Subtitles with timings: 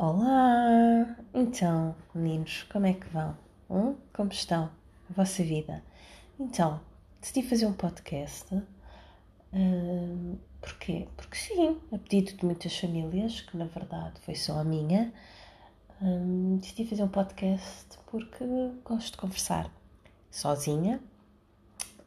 [0.00, 1.16] Olá!
[1.34, 3.36] Então, meninos, como é que vão?
[3.68, 3.96] Hum?
[4.14, 4.70] Como estão?
[5.10, 5.82] A vossa vida?
[6.38, 6.80] Então,
[7.20, 8.62] decidi fazer um podcast.
[9.52, 11.08] Hum, porquê?
[11.16, 15.12] Porque sim, a pedido de muitas famílias, que na verdade foi só a minha,
[16.00, 18.44] hum, decidi fazer um podcast porque
[18.84, 19.68] gosto de conversar
[20.30, 21.00] sozinha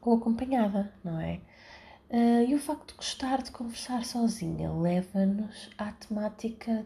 [0.01, 1.41] ou acompanhada, não é?
[2.09, 6.85] Uh, e o facto de gostar de conversar sozinha leva-nos à temática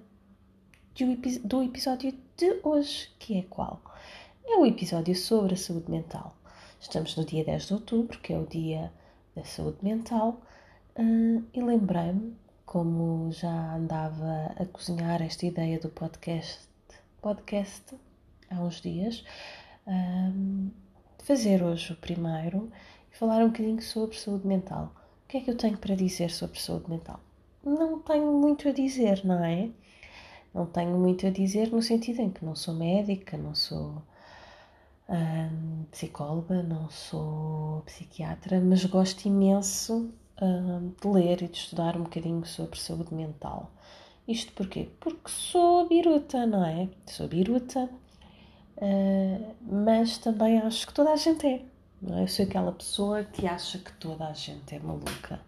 [0.95, 3.81] do episódio de hoje, que é qual?
[4.47, 6.33] É o episódio sobre a saúde mental.
[6.79, 8.93] Estamos no dia 10 de outubro, que é o dia
[9.35, 10.41] da saúde mental,
[10.97, 12.33] uh, e lembrei-me,
[12.65, 16.65] como já andava a cozinhar esta ideia do podcast,
[17.21, 17.93] podcast
[18.49, 19.25] há uns dias,
[19.85, 20.71] um,
[21.17, 22.71] de fazer hoje o primeiro
[23.11, 24.95] e falar um bocadinho sobre saúde mental.
[25.25, 27.19] O que é que eu tenho para dizer sobre saúde mental?
[27.65, 29.71] Não tenho muito a dizer, não é?
[30.55, 34.01] Não tenho muito a dizer no sentido em que não sou médica, não sou
[35.09, 42.03] hum, psicóloga, não sou psiquiatra, mas gosto imenso hum, de ler e de estudar um
[42.03, 43.69] bocadinho sobre saúde mental.
[44.25, 44.87] Isto porquê?
[45.01, 46.87] Porque sou biruta, não é?
[47.05, 47.89] Sou biruta,
[48.77, 51.65] uh, mas também acho que toda a gente é.
[52.01, 52.23] Não é?
[52.23, 55.41] Eu sou aquela pessoa que acha que toda a gente é maluca.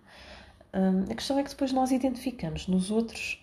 [0.74, 3.42] Hum, a questão é que depois nós identificamos nos outros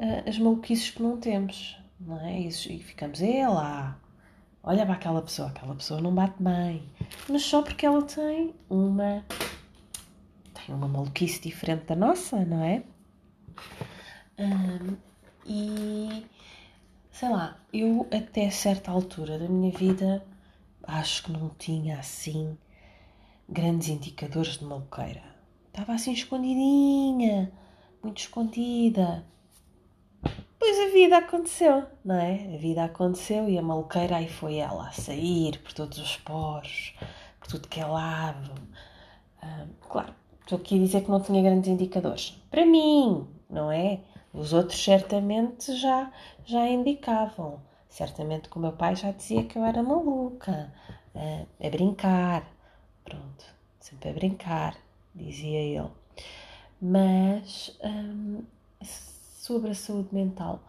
[0.00, 2.40] uh, as maluquices que não temos, não é?
[2.40, 4.00] E, ficamos, é lá,
[4.62, 6.82] olha para aquela pessoa, aquela pessoa não bate bem,
[7.28, 9.24] mas só porque ela tem uma
[10.66, 12.82] tem uma maluquice diferente da nossa, não é?
[14.38, 14.96] Um,
[15.46, 16.26] e
[17.10, 20.24] sei lá, eu até certa altura da minha vida
[20.82, 22.56] acho que não tinha assim
[23.48, 25.22] grandes indicadores de maluqueira.
[25.68, 27.52] Estava assim escondidinha,
[28.02, 29.24] muito escondida.
[30.60, 32.54] Pois a vida aconteceu, não é?
[32.54, 36.94] A vida aconteceu e a maluqueira aí foi ela a sair por todos os poros,
[37.40, 38.52] por tudo que é lado.
[39.40, 42.38] Ah, claro, estou aqui a dizer que não tinha grandes indicadores.
[42.50, 44.00] Para mim, não é?
[44.34, 46.12] Os outros certamente já,
[46.44, 47.62] já indicavam.
[47.88, 50.70] Certamente que o meu pai já dizia que eu era maluca,
[51.14, 52.46] a, a brincar.
[53.02, 53.46] Pronto,
[53.80, 54.76] sempre a brincar,
[55.14, 55.90] dizia ele.
[56.82, 57.78] Mas.
[57.82, 58.42] Hum,
[59.50, 60.62] sobre a saúde mental.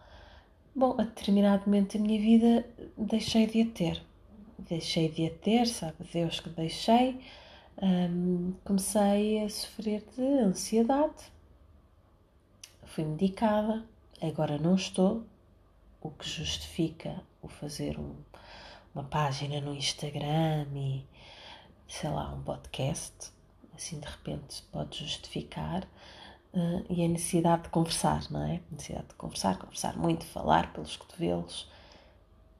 [0.74, 4.02] Bom, a determinado momento da minha vida deixei de a ter.
[4.58, 7.24] Deixei de a ter, sabe Deus que deixei.
[7.80, 11.14] Um, comecei a sofrer de ansiedade.
[12.86, 13.84] Fui medicada,
[14.20, 15.22] agora não estou,
[16.00, 18.16] o que justifica o fazer um,
[18.92, 21.06] uma página no Instagram e
[21.86, 23.30] sei lá, um podcast.
[23.76, 25.86] Assim de repente pode justificar
[26.54, 28.56] uh, e a necessidade de conversar, não é?
[28.56, 31.70] A necessidade de conversar, conversar muito, falar pelos cotovelos.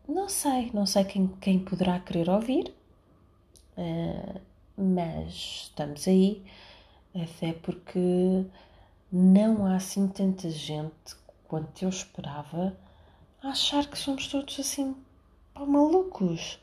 [0.08, 2.74] Não sei, não sei quem, quem poderá querer ouvir,
[3.76, 4.40] uh,
[4.76, 5.32] mas
[5.64, 6.42] estamos aí,
[7.14, 8.44] até porque
[9.10, 11.14] não há assim tanta gente
[11.46, 12.76] quanto eu esperava
[13.42, 14.96] a achar que somos todos assim
[15.54, 16.58] malucos.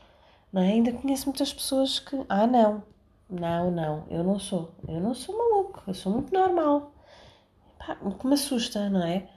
[0.51, 0.71] Não é?
[0.71, 2.83] Ainda conheço muitas pessoas que, ah, não,
[3.29, 6.91] não, não, eu não sou, eu não sou maluco, eu sou muito normal
[8.01, 9.27] o que me assusta, não é?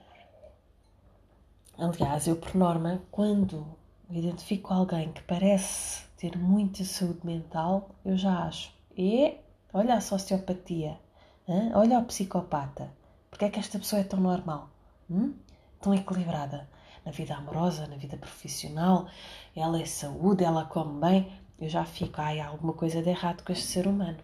[1.77, 3.65] Aliás, eu por norma, quando
[4.09, 9.37] identifico alguém que parece ter muita saúde mental, eu já acho, e
[9.73, 10.99] olha a sociopatia,
[11.47, 11.71] hein?
[11.73, 12.91] olha o psicopata,
[13.29, 14.69] porque é que esta pessoa é tão normal,
[15.09, 15.33] hum?
[15.81, 16.69] tão equilibrada?
[17.05, 19.07] Na vida amorosa, na vida profissional,
[19.53, 23.43] ela é saúde, ela come bem, eu já fico, ai, há alguma coisa de errado
[23.43, 24.19] com este ser humano.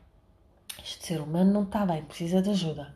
[0.81, 2.93] Este ser humano não está bem, precisa de ajuda.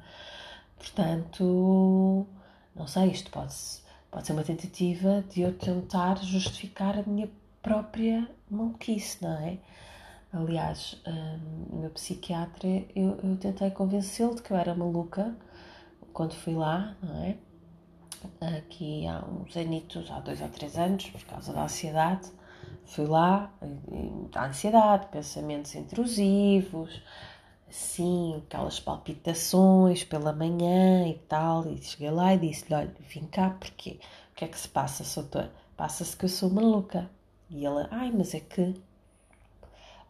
[0.83, 2.27] Portanto,
[2.75, 3.55] não sei, isto pode,
[4.11, 7.29] pode ser uma tentativa de eu tentar justificar a minha
[7.61, 9.59] própria maluquice, não é?
[10.33, 15.33] Aliás, um, o meu psiquiatra, eu, eu tentei convencê-lo de que eu era maluca
[16.11, 17.37] quando fui lá, não é?
[18.57, 22.29] Aqui há uns anitos, há dois ou três anos, por causa da ansiedade.
[22.85, 23.53] Fui lá,
[24.35, 27.01] a ansiedade, pensamentos intrusivos,
[27.73, 31.67] assim, aquelas palpitações pela manhã e tal.
[31.67, 33.99] E cheguei lá e disse-lhe: Olha, vim cá porque
[34.31, 35.49] o que é que se passa, doutor?
[35.75, 37.09] Passa-se que eu sou maluca.
[37.49, 38.75] E ela: Ai, mas é que.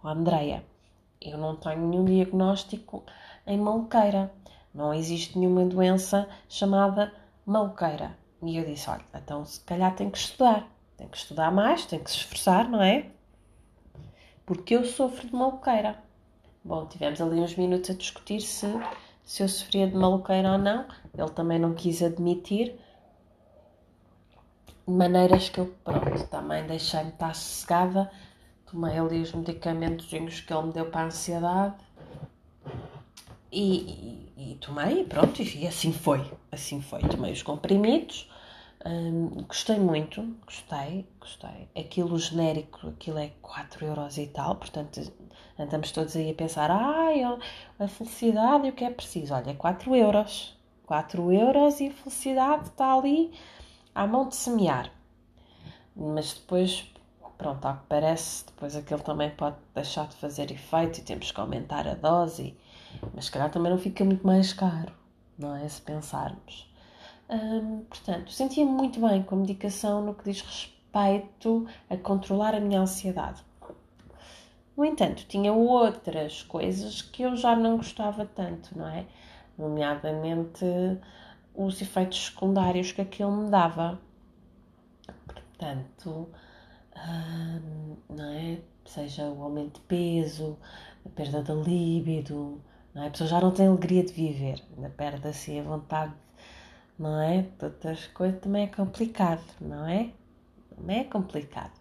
[0.03, 0.65] Oh, Andreia,
[1.21, 3.03] eu não tenho nenhum diagnóstico
[3.47, 4.31] em maluqueira.
[4.73, 7.13] Não existe nenhuma doença chamada
[7.45, 8.17] maluqueira.
[8.41, 10.69] E eu disse: Olha, então se calhar tem que estudar.
[10.97, 13.07] Tem que estudar mais, tem que se esforçar, não é?
[14.45, 16.03] Porque eu sofro de maluqueira.
[16.63, 18.67] Bom, tivemos ali uns minutos a discutir se,
[19.23, 20.85] se eu sofria de maluqueira ou não.
[21.17, 22.75] Ele também não quis admitir.
[24.87, 28.11] maneiras que eu, pronto, também deixei-me estar sossegada,
[28.65, 30.07] tomei ali os medicamentos
[30.41, 31.75] que ele me deu para a ansiedade
[33.51, 36.19] e, e, e tomei pronto, e assim foi,
[36.51, 38.29] assim foi, tomei os comprimidos,
[38.85, 45.01] hum, gostei muito, gostei, gostei, aquilo genérico, aquilo é 4 euros e tal, portanto
[45.57, 49.53] andamos todos aí a pensar, ai, a felicidade e o que é preciso, olha, é
[49.53, 53.31] 4 euros, 4 euros e a felicidade está ali
[53.93, 54.91] à mão de semear.
[55.95, 56.91] Mas depois,
[57.37, 61.39] pronto, ao que parece, depois aquilo também pode deixar de fazer efeito e temos que
[61.39, 62.57] aumentar a dose.
[63.13, 64.91] Mas se calhar também não fica muito mais caro,
[65.37, 65.67] não é?
[65.67, 66.72] Se pensarmos.
[67.33, 72.59] Hum, portanto, sentia-me muito bem com a medicação no que diz respeito a controlar a
[72.59, 73.43] minha ansiedade.
[74.77, 79.07] No entanto, tinha outras coisas que eu já não gostava tanto, não é?
[79.57, 80.63] Nomeadamente
[81.55, 83.99] os efeitos secundários que aquilo me dava.
[85.25, 86.29] Portanto,
[86.95, 88.59] hum, não é?
[88.85, 90.57] Seja o aumento de peso,
[91.05, 92.61] a perda da libido,
[92.93, 93.07] não é?
[93.07, 96.13] A pessoa já não tem alegria de viver, ainda perde assim a vontade,
[96.97, 97.45] não é?
[97.61, 100.11] Outras coisas também é complicado, não é?
[100.75, 101.79] Também é complicado.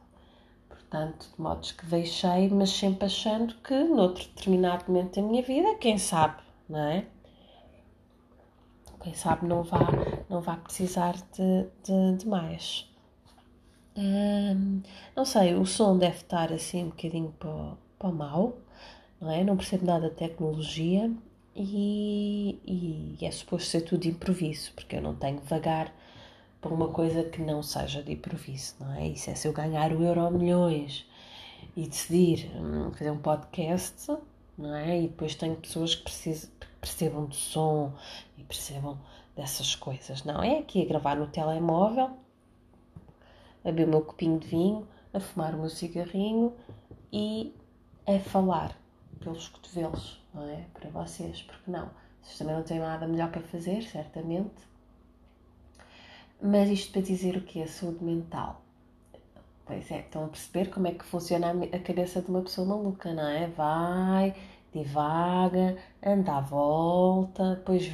[0.69, 5.75] Portanto, de modos que deixei, mas sempre achando que noutro determinado momento da minha vida,
[5.77, 7.07] quem sabe, não é?
[9.03, 9.81] quem sabe não vá,
[10.31, 12.89] não vá precisar de, de, de mais.
[13.97, 14.81] Hum,
[15.15, 18.57] não sei, o som deve estar assim um bocadinho para, para o mal,
[19.21, 19.45] não é?
[19.45, 21.13] Não percebo nada de tecnologia
[21.55, 22.59] e,
[23.21, 25.93] e é suposto ser tudo de improviso, porque eu não tenho vagar
[26.61, 29.09] para uma coisa que não seja de improviso, não é?
[29.09, 31.05] Isso é se eu ganhar o euro milhões
[31.77, 34.17] e decidir hum, fazer um podcast,
[34.57, 35.01] não é?
[35.01, 36.51] E depois tenho pessoas que precisam,
[36.81, 37.93] percebam de som
[38.39, 38.99] e percebam
[39.35, 40.25] dessas coisas.
[40.25, 42.11] Não, é aqui a gravar no telemóvel,
[43.65, 46.53] a beber o meu copinho de vinho, a fumar o meu cigarrinho
[47.13, 47.55] e
[48.07, 48.77] a falar
[49.21, 50.65] pelos cotovelos, não é?
[50.75, 51.91] Para vocês, porque não?
[52.23, 54.73] Vocês também não têm nada melhor para fazer, certamente.
[56.41, 58.61] Mas isto para dizer o que é saúde mental.
[59.65, 63.13] Pois é, estão a perceber como é que funciona a cabeça de uma pessoa maluca,
[63.15, 63.47] não é?
[63.49, 64.35] Vai,
[64.73, 67.93] divaga, anda à volta, depois,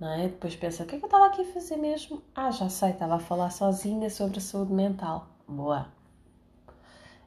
[0.00, 0.28] não é?
[0.28, 2.22] depois pensa: o que é que eu estava aqui a fazer mesmo?
[2.34, 5.28] Ah, já sei, estava a falar sozinha sobre a saúde mental.
[5.46, 5.88] Boa.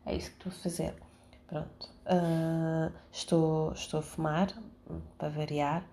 [0.05, 1.06] É isso que estou a fazer.
[1.47, 1.89] Pronto.
[2.05, 4.53] Uh, estou, estou a fumar,
[5.17, 5.83] para variar.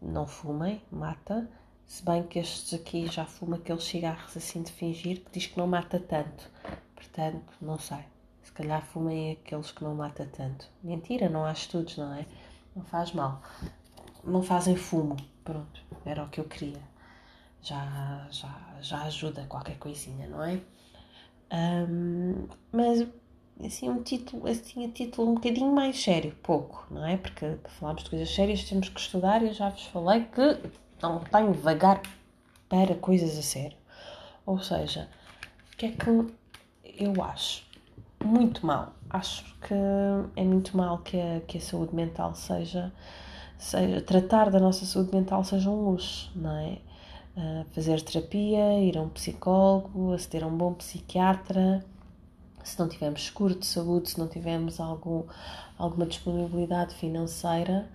[0.00, 1.48] Não fumem, mata.
[1.86, 5.58] Se bem que estes aqui já fumam aqueles cigarros assim de fingir que diz que
[5.58, 6.50] não mata tanto.
[6.94, 8.04] Portanto, não sei
[8.54, 10.66] calhar fumem aqueles que não mata tanto.
[10.82, 12.24] Mentira, não há estudos, não é?
[12.74, 13.42] Não faz mal.
[14.22, 15.16] Não fazem fumo.
[15.42, 16.80] Pronto, era o que eu queria.
[17.60, 20.60] Já, já, já ajuda qualquer coisinha, não é?
[21.52, 23.06] Um, mas
[23.62, 27.70] assim um título assim um título um bocadinho mais sério pouco não é porque para
[27.72, 30.58] falarmos de coisas sérias temos que estudar e eu já vos falei que
[31.02, 32.02] não tenho vagar
[32.68, 33.76] para coisas a sério
[34.44, 35.08] ou seja
[35.72, 36.10] o que é que
[36.98, 37.64] eu acho
[38.24, 38.94] muito mal.
[39.10, 39.74] Acho que
[40.36, 42.92] é muito mal que a, que a saúde mental seja,
[43.58, 44.00] seja.
[44.00, 46.78] Tratar da nossa saúde mental seja um luxo, não é?
[47.36, 51.84] Uh, fazer terapia, ir a um psicólogo, aceder a um bom psiquiatra.
[52.64, 55.22] Se não tivermos seguro de saúde, se não tivermos algum,
[55.78, 57.88] alguma disponibilidade financeira,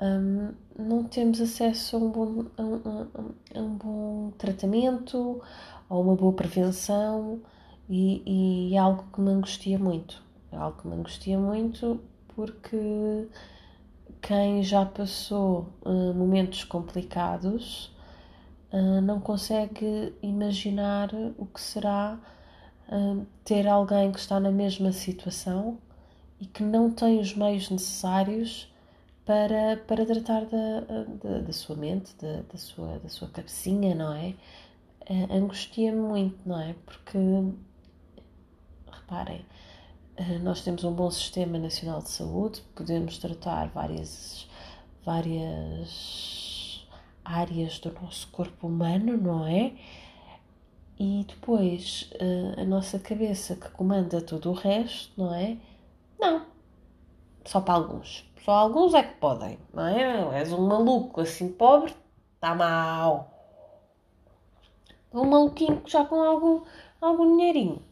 [0.00, 3.06] um, não temos acesso a um bom, a um,
[3.54, 5.40] a um bom tratamento,
[5.88, 7.40] a uma boa prevenção
[7.88, 10.22] e, e é algo que me angustia muito.
[10.50, 12.00] É algo que me angustia muito
[12.34, 13.28] porque
[14.20, 17.92] quem já passou uh, momentos complicados
[18.72, 22.18] uh, não consegue imaginar o que será
[22.92, 25.78] uh, ter alguém que está na mesma situação
[26.40, 28.72] e que não tem os meios necessários
[29.24, 30.80] para, para tratar da,
[31.22, 34.34] da, da sua mente, da, da, sua, da sua cabecinha, não é?
[35.30, 36.74] Angustia-me muito, não é?
[36.86, 37.18] Porque
[38.90, 39.44] reparem,
[40.16, 44.48] eh, nós temos um bom sistema nacional de saúde, podemos tratar várias,
[45.04, 46.86] várias
[47.24, 49.72] áreas do nosso corpo humano, não é?
[51.04, 55.56] E depois eh, a nossa cabeça que comanda tudo o resto, não é?
[56.16, 56.46] Não.
[57.44, 58.24] Só para alguns.
[58.44, 60.38] Só alguns é que podem, não é?
[60.38, 61.92] És um maluco assim pobre,
[62.36, 63.32] está mal.
[65.12, 66.62] Um maluquinho já com algum,
[67.00, 67.82] algum dinheirinho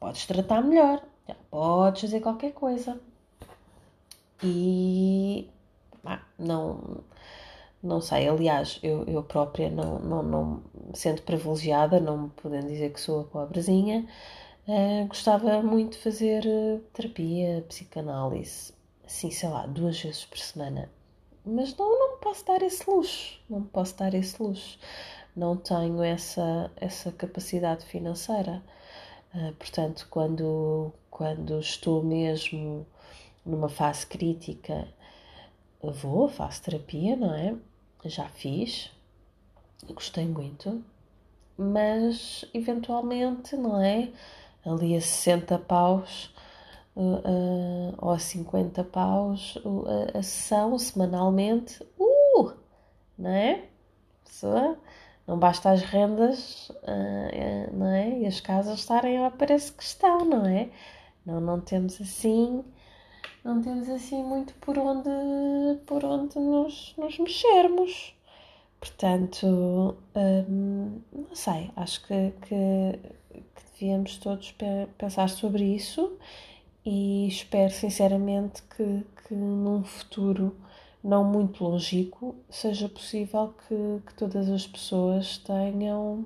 [0.00, 2.98] podes tratar melhor, já podes fazer qualquer coisa.
[4.42, 5.46] E
[6.38, 7.04] não,
[7.82, 10.62] não sei, aliás, eu, eu própria, não, não, não
[10.94, 14.06] sendo privilegiada, não me podendo dizer que sou a pobrezinha,
[14.68, 18.72] uh, gostava muito de fazer uh, terapia, psicanálise,
[19.04, 20.90] assim, sei lá, duas vezes por semana.
[21.44, 24.78] Mas não, não posso dar esse luxo, não posso dar esse luxo.
[25.36, 28.62] Não tenho essa, essa capacidade financeira.
[29.34, 32.86] Uh, portanto, quando, quando estou mesmo
[33.44, 34.88] numa fase crítica,
[35.82, 37.54] vou, faço terapia, não é?
[38.04, 38.90] Já fiz,
[39.88, 40.82] gostei muito,
[41.56, 44.10] mas eventualmente, não é?
[44.64, 46.34] Ali a 60 paus
[46.94, 52.52] uh, uh, ou a 50 paus uh, a, a sessão semanalmente, uh,
[53.18, 53.64] não é?
[54.24, 54.78] Pessoa,
[55.26, 56.70] não basta as rendas
[57.72, 58.20] não é?
[58.20, 60.68] e as casas estarem ao preço que estão, não é?
[61.24, 62.64] Não, não temos assim
[63.46, 65.08] não temos assim muito por onde,
[65.86, 68.12] por onde nos, nos mexermos.
[68.80, 72.98] Portanto, hum, não sei, acho que, que,
[73.54, 74.54] que, devíamos todos
[74.98, 76.18] pensar sobre isso
[76.84, 80.56] e espero sinceramente que, que num futuro
[81.02, 86.24] não muito longínquo seja possível que, que todas as pessoas tenham,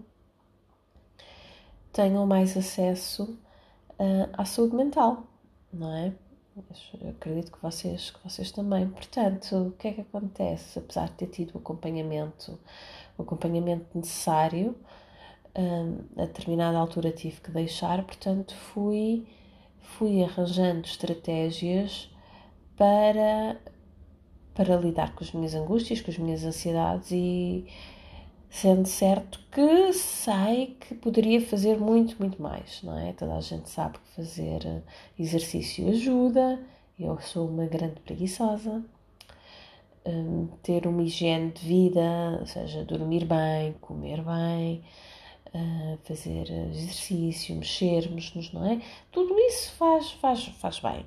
[1.92, 3.38] tenham mais acesso
[3.98, 5.24] uh, à saúde mental,
[5.72, 6.12] não é?
[7.00, 8.88] Eu acredito que vocês, que vocês também.
[8.88, 10.78] Portanto, o que é que acontece?
[10.78, 12.58] Apesar de ter tido o acompanhamento,
[13.16, 14.76] o acompanhamento necessário,
[15.56, 19.26] hum, a determinada altura tive que deixar, portanto, fui,
[19.80, 22.10] fui arranjando estratégias
[22.76, 23.60] para,
[24.54, 27.66] para lidar com as minhas angústias, com as minhas ansiedades e
[28.50, 33.12] sendo certo que sei que poderia fazer muito, muito mais, não é?
[33.12, 34.82] Toda a gente sabe que fazer eh,
[35.18, 36.60] exercício ajuda,
[36.98, 38.82] eu sou uma grande preguiçosa.
[40.04, 44.82] Um, ter uma higiene de vida, ou seja, dormir bem, comer bem,
[45.54, 48.80] uh, fazer exercício, mexermos-nos, não é?
[49.12, 51.04] Tudo isso faz, faz, faz bem,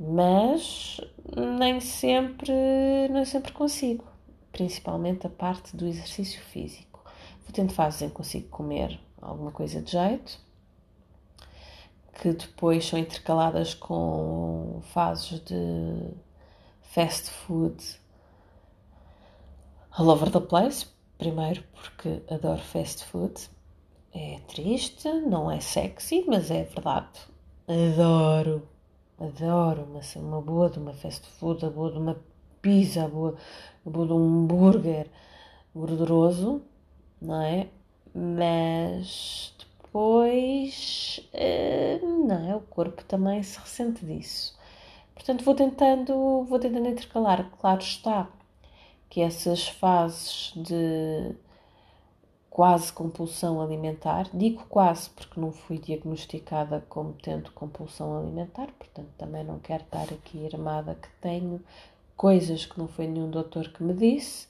[0.00, 0.98] mas
[1.36, 2.52] nem sempre,
[3.10, 4.15] nem sempre consigo
[4.56, 7.04] principalmente a parte do exercício físico.
[7.42, 10.40] Vou tendo fases em que consigo comer alguma coisa de jeito,
[12.14, 16.10] que depois são intercaladas com fases de
[16.80, 17.76] fast food
[19.90, 20.86] all over the place.
[21.18, 23.50] Primeiro porque adoro fast food.
[24.14, 27.20] É triste, não é sexy, mas é verdade.
[27.68, 28.66] Adoro,
[29.20, 32.16] adoro uma, uma boa de uma fast food, a boa de uma
[32.66, 33.36] pizza, boa,
[33.84, 35.06] boa de um hambúrguer
[35.72, 36.62] gorduroso,
[37.22, 37.68] não é?
[38.12, 42.56] Mas depois, eh, não é?
[42.56, 44.58] O corpo também se ressente disso.
[45.14, 47.48] Portanto, vou tentando, vou tentando intercalar.
[47.60, 48.28] Claro está
[49.08, 51.36] que essas fases de
[52.50, 59.44] quase compulsão alimentar, digo quase porque não fui diagnosticada como tendo compulsão alimentar, portanto também
[59.44, 61.60] não quero estar aqui armada que tenho
[62.16, 64.48] coisas que não foi nenhum doutor que me disse,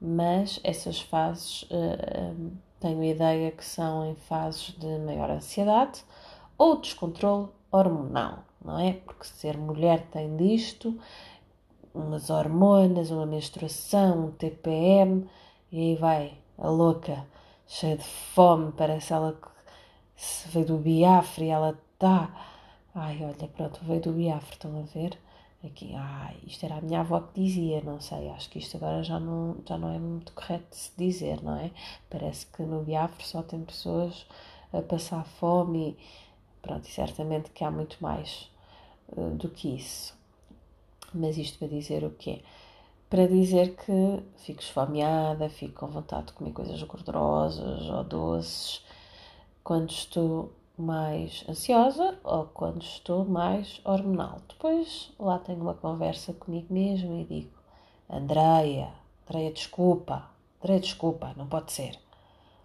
[0.00, 6.04] mas essas fases uh, tenho ideia que são em fases de maior ansiedade
[6.58, 8.94] ou descontrole hormonal, não é?
[8.94, 10.98] Porque ser mulher tem disto,
[11.94, 15.28] umas hormonas, uma menstruação, um TPM,
[15.70, 17.24] e aí vai a louca,
[17.66, 19.48] cheia de fome, parece ela que
[20.16, 22.30] se veio do Biafra e ela está.
[22.94, 25.18] Ai, olha, pronto, veio do Biafra, estão a ver?
[25.64, 29.02] Aqui, ah, isto era a minha avó que dizia, não sei, acho que isto agora
[29.02, 31.70] já não, já não é muito correto de se dizer, não é?
[32.10, 34.26] Parece que no Biafra só tem pessoas
[34.72, 35.96] a passar fome e
[36.62, 38.50] pronto, e certamente que há muito mais
[39.16, 40.14] uh, do que isso.
[41.14, 42.42] Mas isto para dizer o quê?
[43.10, 48.84] Para dizer que fico esfomeada, fico com vontade de comer coisas gordurosas ou doces
[49.62, 54.40] quando estou mais ansiosa ou quando estou mais hormonal.
[54.48, 57.52] Depois lá tenho uma conversa comigo mesmo e digo:
[58.10, 58.92] Andreia,
[59.24, 60.28] Andreia, desculpa,
[60.60, 61.98] Andreia, desculpa, não pode ser.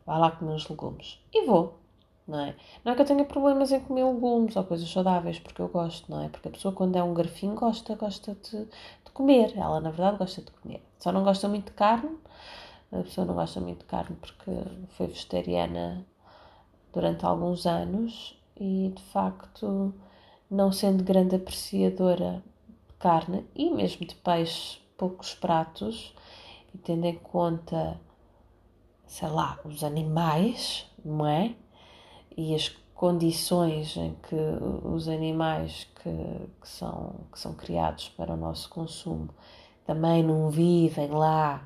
[0.05, 1.19] Vai lá comer uns legumes.
[1.33, 1.79] E vou,
[2.27, 2.55] não é?
[2.83, 6.09] Não é que eu tenha problemas em comer legumes ou coisas saudáveis, porque eu gosto,
[6.09, 6.29] não é?
[6.29, 9.55] Porque a pessoa, quando é um garfinho, gosta, gosta de, de comer.
[9.55, 10.83] Ela, na verdade, gosta de comer.
[10.99, 12.17] Só não gosta muito de carne.
[12.91, 14.51] A pessoa não gosta muito de carne porque
[14.89, 16.05] foi vegetariana
[16.97, 19.93] durante alguns anos e de facto,
[20.49, 22.43] não sendo grande apreciadora
[22.87, 26.15] de carne e mesmo de peixe, poucos pratos,
[26.73, 28.01] e tendo em conta,
[29.05, 31.53] sei lá, os animais, não é?
[32.35, 34.35] E as condições em que
[34.83, 36.09] os animais que,
[36.59, 39.29] que, são, que são criados para o nosso consumo
[39.85, 41.63] também não vivem lá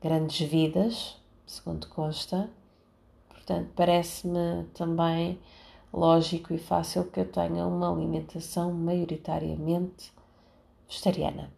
[0.00, 2.48] grandes vidas, segundo consta.
[3.44, 5.38] Portanto, parece-me também
[5.92, 10.10] lógico e fácil que eu tenha uma alimentação maioritariamente
[10.88, 11.52] vegetariana.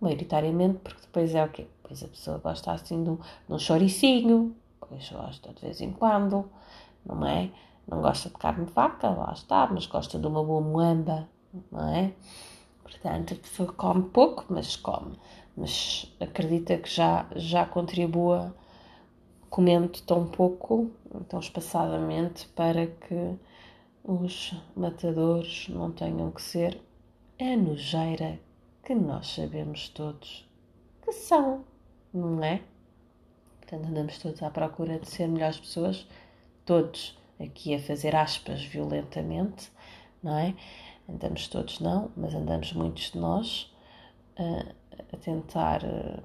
[0.00, 1.66] Maioritariamente, porque depois é o quê?
[1.82, 5.90] Pois a pessoa gosta assim de um, de um choricinho, pois gosta de vez em
[5.90, 6.48] quando,
[7.04, 7.50] não é?
[7.88, 11.28] Não gosta de carne de vaca, lá está, mas gosta de uma boa moamba,
[11.72, 12.12] não é?
[12.84, 15.18] Portanto, a pessoa come pouco, mas come.
[15.56, 18.54] Mas acredita que já, já contribua
[19.50, 20.90] comendo tão pouco,
[21.28, 23.36] tão espaçadamente, para que
[24.04, 26.80] os matadores não tenham que ser
[27.40, 28.40] a nojeira
[28.82, 30.48] que nós sabemos todos
[31.02, 31.64] que são,
[32.12, 32.62] não é?
[33.60, 36.06] Portanto, andamos todos à procura de ser melhores pessoas,
[36.64, 39.70] todos aqui a fazer aspas violentamente,
[40.22, 40.54] não é?
[41.08, 43.74] Andamos todos não, mas andamos muitos de nós
[44.36, 46.20] a, a tentar eh,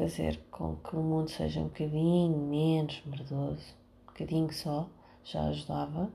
[0.00, 4.88] fazer com que o mundo seja um bocadinho menos merdoso, um bocadinho só,
[5.22, 6.10] já ajudava.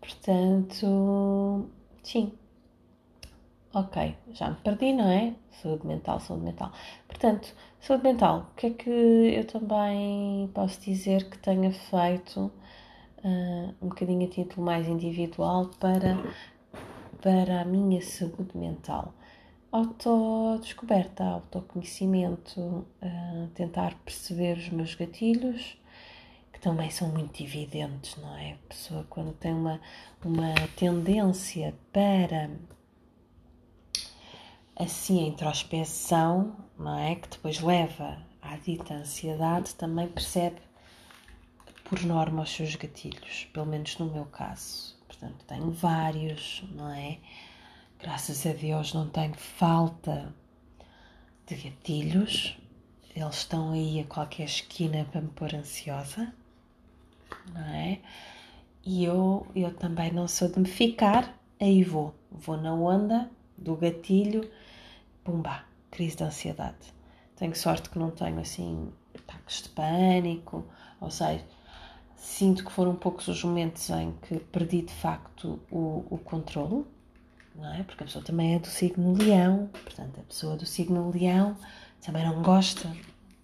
[0.00, 1.68] Portanto,
[2.04, 2.32] sim.
[3.74, 5.34] Ok, já me perdi, não é?
[5.60, 6.70] Saúde mental, saúde mental.
[7.08, 12.52] Portanto, saúde mental, o que é que eu também posso dizer que tenha feito
[13.24, 16.16] uh, um bocadinho a título mais individual para,
[17.20, 19.12] para a minha saúde mental?
[19.74, 25.76] Autodescoberta, autoconhecimento, uh, tentar perceber os meus gatilhos,
[26.52, 28.52] que também são muito evidentes, não é?
[28.52, 29.80] A pessoa quando tem uma,
[30.24, 32.50] uma tendência para
[34.76, 37.16] assim a introspeção, não é?
[37.16, 40.60] Que depois leva à dita ansiedade, também percebe
[41.82, 44.96] por norma os seus gatilhos, pelo menos no meu caso.
[45.08, 47.18] Portanto, tenho vários, não é?
[48.04, 50.30] Graças a Deus não tenho falta
[51.46, 52.54] de gatilhos.
[53.16, 56.30] Eles estão aí a qualquer esquina para me pôr ansiosa,
[57.54, 58.00] não é?
[58.84, 62.14] E eu, eu também não sou de me ficar, aí vou.
[62.30, 64.50] Vou na onda do gatilho,
[65.24, 66.92] pumba, crise de ansiedade.
[67.36, 70.66] Tenho sorte que não tenho assim ataques de pânico,
[71.00, 71.42] ou seja,
[72.16, 76.84] sinto que foram poucos os momentos em que perdi de facto o, o controle
[77.54, 77.82] não é?
[77.82, 81.56] Porque a pessoa também é do signo leão, portanto, a pessoa do signo leão
[82.04, 82.94] também não gosta,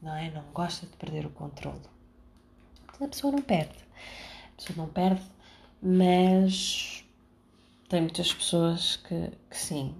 [0.02, 0.30] não é?
[0.30, 1.80] Não gosta de perder o controle.
[2.86, 3.78] Portanto, a pessoa não perde.
[4.52, 5.22] A pessoa não perde,
[5.82, 7.04] mas
[7.88, 9.94] tem muitas pessoas que, que sim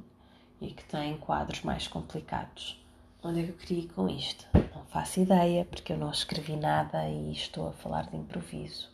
[0.61, 2.79] e que têm quadros mais complicados.
[3.23, 4.46] Onde é que eu queria ir com isto?
[4.75, 8.88] Não faço ideia, porque eu não escrevi nada e estou a falar de improviso.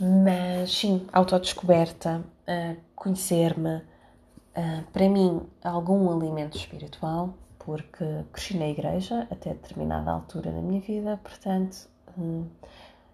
[0.00, 9.28] Mas sim, autodescoberta, uh, conhecer-me, uh, para mim, algum alimento espiritual, porque cresci na igreja
[9.30, 12.46] até determinada altura da minha vida, portanto, um,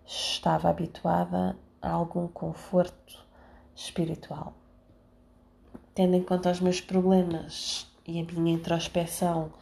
[0.06, 3.26] estava habituada a algum conforto
[3.74, 4.54] espiritual.
[5.94, 9.52] Tendo em conta os meus problemas e a minha introspeção,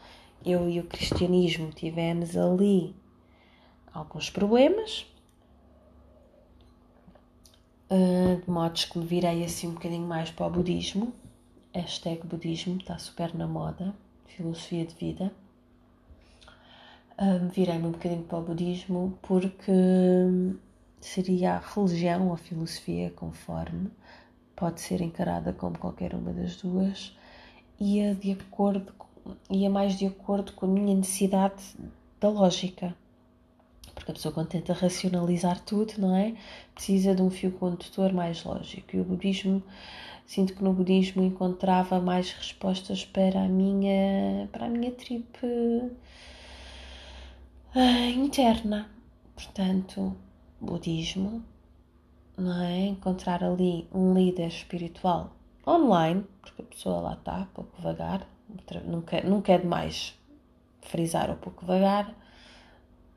[0.44, 2.94] eu e o cristianismo tivemos ali
[3.92, 5.04] alguns problemas,
[7.96, 11.12] de modos que me virei assim um bocadinho mais para o budismo.
[11.74, 13.94] Hashtag budismo, está super na moda,
[14.26, 15.32] filosofia de vida.
[17.18, 19.72] Uh, Virei-me um bocadinho para o budismo porque
[21.00, 23.90] seria a religião ou filosofia, conforme,
[24.54, 27.16] pode ser encarada como qualquer uma das duas,
[27.80, 28.92] ia de acordo,
[29.50, 31.62] ia mais de acordo com a minha necessidade
[32.20, 32.94] da lógica
[33.98, 36.34] porque a pessoa quando tenta racionalizar tudo, não é?
[36.72, 38.94] Precisa de um fio condutor mais lógico.
[38.96, 39.60] E o budismo,
[40.24, 45.90] sinto que no budismo encontrava mais respostas para a minha, para a minha trip uh,
[48.14, 48.88] interna.
[49.34, 50.16] Portanto,
[50.60, 51.42] budismo,
[52.36, 52.86] não é?
[52.86, 58.26] Encontrar ali um líder espiritual online, porque a pessoa lá está, pouco vagar,
[58.84, 60.14] nunca, nunca é demais
[60.82, 62.14] frisar o pouco vagar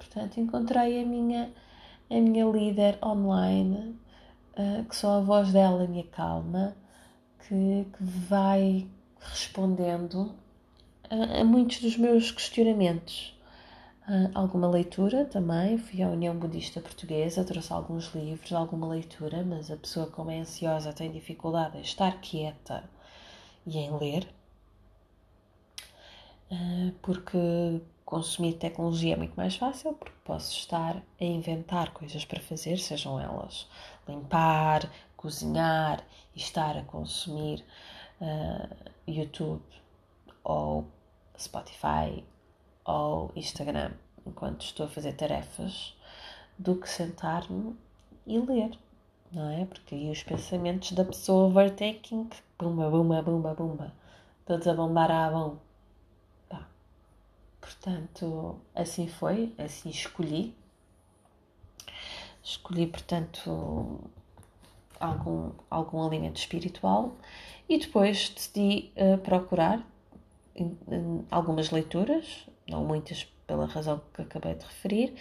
[0.01, 1.53] Portanto, encontrei a minha,
[2.09, 3.95] a minha líder online,
[4.57, 6.75] uh, que só a voz dela me acalma,
[7.47, 8.87] que, que vai
[9.19, 10.33] respondendo
[11.07, 13.39] a, a, muitos dos meus questionamentos.
[14.07, 19.69] Uh, alguma leitura também, fui à União Budista Portuguesa, trouxe alguns livros, alguma leitura, mas
[19.69, 22.89] a pessoa, como é ansiosa, tem dificuldade em estar quieta
[23.67, 24.27] e em ler,
[26.51, 32.41] uh, porque consumir tecnologia é muito mais fácil porque posso estar a inventar coisas para
[32.41, 33.69] fazer, sejam elas
[34.05, 36.03] limpar, cozinhar
[36.35, 37.63] e estar a consumir
[38.19, 39.63] uh, YouTube
[40.43, 40.85] ou
[41.39, 42.21] Spotify
[42.83, 43.93] ao Instagram
[44.27, 45.95] enquanto estou a fazer tarefas
[46.59, 47.77] do que sentar-me
[48.27, 48.77] e ler,
[49.31, 49.63] não é?
[49.63, 53.93] Porque aí os pensamentos da pessoa overtaking, bumba, bumba, bumba, bumba,
[54.45, 55.70] todos a bombar à mão.
[57.71, 60.53] Portanto, assim foi, assim escolhi.
[62.43, 63.99] Escolhi, portanto,
[64.99, 67.15] algum, algum alimento espiritual
[67.69, 69.85] e depois decidi uh, procurar
[71.29, 75.15] algumas leituras, não muitas pela razão que acabei de referir,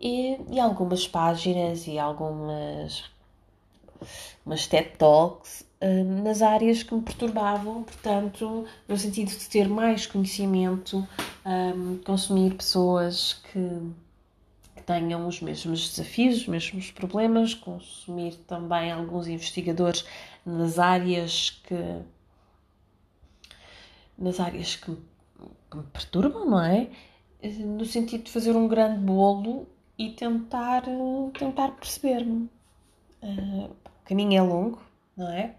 [0.00, 3.10] e, e algumas páginas e algumas
[4.44, 10.06] umas TED Talks uh, nas áreas que me perturbavam, portanto, no sentido de ter mais
[10.06, 11.06] conhecimento,
[11.44, 13.92] um, consumir pessoas que,
[14.76, 20.04] que, tenham os mesmos desafios, os mesmos problemas, consumir também alguns investigadores
[20.44, 22.02] nas áreas que
[24.18, 24.94] nas áreas que,
[25.70, 26.88] que me perturbam, não é?
[27.42, 29.66] No sentido de fazer um grande bolo
[29.98, 30.84] e tentar,
[31.36, 32.48] tentar perceber-me.
[33.20, 34.80] Uh, o caminho é longo,
[35.16, 35.54] não é?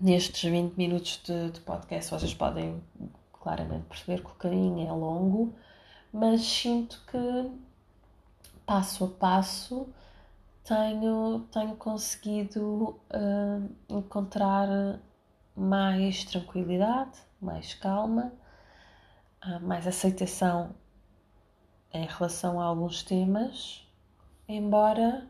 [0.00, 2.80] Nestes 20 minutos de, de podcast vocês podem
[3.48, 5.54] claramente perceber que o caminho é longo,
[6.12, 7.50] mas sinto que
[8.66, 9.88] passo a passo
[10.64, 14.68] tenho, tenho conseguido uh, encontrar
[15.56, 18.32] mais tranquilidade, mais calma,
[19.46, 20.74] uh, mais aceitação
[21.90, 23.82] em relação a alguns temas,
[24.46, 25.26] embora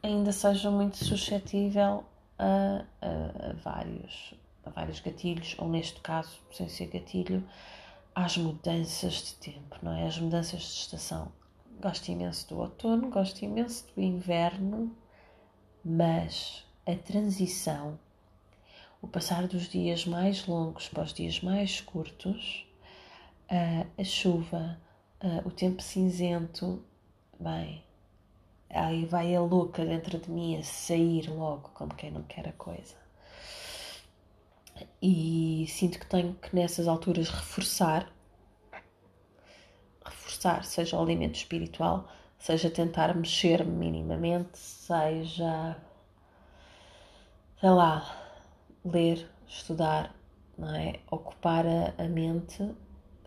[0.00, 2.04] ainda seja muito suscetível
[2.38, 7.46] a, a, a, vários, a vários gatilhos, ou neste caso, sem ser gatilho,
[8.14, 10.06] às mudanças de tempo, não é?
[10.06, 11.32] As mudanças de estação.
[11.80, 14.96] Gosto imenso do outono, gosto imenso do inverno,
[15.84, 17.98] mas a transição,
[19.00, 22.66] o passar dos dias mais longos para os dias mais curtos,
[23.98, 24.78] a chuva,
[25.44, 26.84] o tempo cinzento,
[27.40, 27.82] bem,
[28.70, 32.52] aí vai a louca dentro de mim a sair logo, como quem não quer a
[32.52, 33.01] coisa.
[35.00, 38.12] E sinto que tenho que nessas alturas reforçar,
[40.04, 45.76] reforçar, seja o alimento espiritual, seja tentar mexer-me minimamente, seja,
[47.60, 48.04] sei lá,
[48.84, 50.14] ler, estudar,
[50.58, 51.00] não é?
[51.10, 52.74] Ocupar a, a mente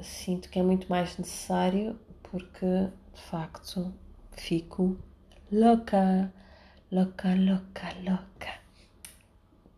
[0.02, 3.94] sinto que é muito mais necessário porque de facto
[4.32, 4.98] fico
[5.52, 6.32] louca,
[6.92, 8.65] louca, louca, louca.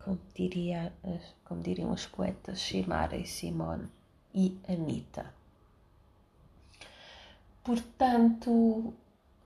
[0.08, 0.90] Como, diria,
[1.44, 3.90] como diriam as poetas Shimara e Simone
[4.34, 5.34] e Anita.
[7.62, 8.94] Portanto,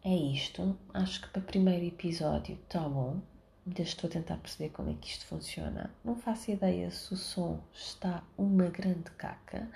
[0.05, 0.79] é isto.
[0.95, 3.21] Acho que para o primeiro episódio está bom.
[3.67, 5.91] Ainda estou a tentar perceber como é que isto funciona.
[6.05, 9.69] Não faço ideia se o som está uma grande caca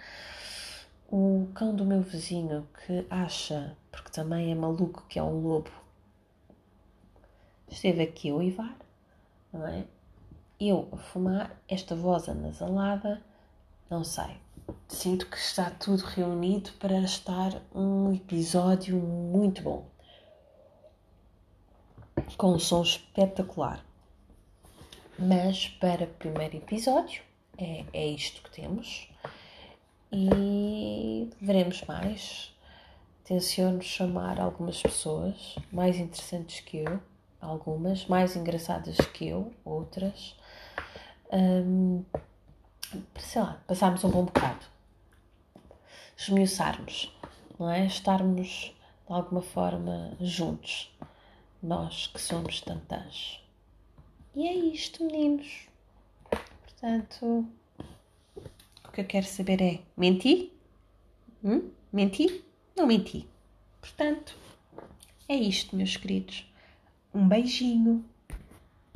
[1.09, 5.71] o cão do meu vizinho que acha, porque também é maluco que é um lobo,
[7.69, 8.77] esteve aqui a uivar,
[9.53, 9.85] não é?
[10.59, 13.23] Eu a fumar, esta voz anasalada,
[13.91, 14.39] não sei.
[14.89, 19.87] Sinto que está tudo reunido para estar um episódio muito bom.
[22.37, 23.85] Com um som espetacular.
[25.19, 27.23] Mas para primeiro episódio,
[27.59, 29.09] é, é isto que temos
[30.13, 32.55] e veremos mais.
[33.25, 37.01] Tenciono chamar algumas pessoas mais interessantes que eu,
[37.41, 40.37] algumas mais engraçadas que eu, outras.
[41.33, 42.05] Um,
[43.19, 44.65] sei lá, passarmos um bom bocado,
[46.17, 47.13] esmiuçarmos,
[47.59, 47.87] não é?
[47.87, 48.75] Estarmos
[49.07, 50.95] de alguma forma juntos,
[51.63, 53.41] nós que somos tantãs.
[54.35, 55.67] E é isto, meninos.
[56.31, 57.49] Portanto,
[58.97, 60.53] que eu quero saber é: menti?
[61.45, 61.71] Hum?
[61.93, 62.43] Menti?
[62.75, 63.29] Não menti.
[63.79, 64.35] Portanto,
[65.29, 66.51] é isto, meus queridos.
[67.15, 68.03] Um beijinho.